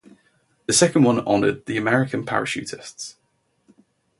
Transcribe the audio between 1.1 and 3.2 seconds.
honoured the American parachutists.